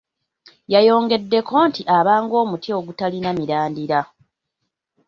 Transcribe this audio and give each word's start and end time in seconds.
Yayongeddeko 0.73 1.55
nti 1.69 1.81
abanga 1.97 2.35
omuti 2.43 2.69
ogutalina 2.77 3.29
mirandira. 3.37 3.99